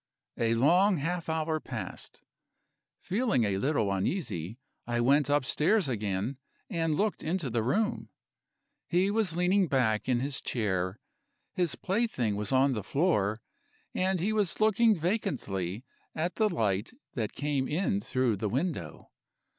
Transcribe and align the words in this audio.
"A 0.39 0.55
long 0.55 0.97
half 0.97 1.29
hour 1.29 1.59
passed. 1.59 2.23
Feeling 2.97 3.43
a 3.43 3.59
little 3.59 3.93
uneasy, 3.93 4.57
I 4.87 4.99
went 4.99 5.29
upstairs 5.29 5.87
again 5.87 6.37
and 6.71 6.95
looked 6.95 7.21
into 7.21 7.51
the 7.51 7.61
room. 7.61 8.09
He 8.87 9.11
was 9.11 9.37
leaning 9.37 9.67
back 9.67 10.09
in 10.09 10.19
his 10.19 10.41
chair; 10.41 10.99
his 11.53 11.75
plaything 11.75 12.35
was 12.35 12.51
on 12.51 12.73
the 12.73 12.83
floor, 12.83 13.43
and 13.93 14.19
he 14.19 14.33
was 14.33 14.59
looking 14.59 14.99
vacantly 14.99 15.85
at 16.15 16.33
the 16.37 16.49
light 16.49 16.93
that 17.13 17.33
came 17.33 17.67
in 17.67 17.99
through 17.99 18.37
the 18.37 18.49
window. 18.49 19.11